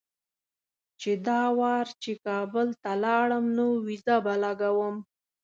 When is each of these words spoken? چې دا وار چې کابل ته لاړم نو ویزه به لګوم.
چې 1.01 1.11
دا 1.27 1.41
وار 1.59 1.87
چې 2.01 2.11
کابل 2.27 2.67
ته 2.83 2.91
لاړم 3.03 3.45
نو 3.57 3.65
ویزه 3.85 4.15
به 4.25 4.33
لګوم. 4.43 4.95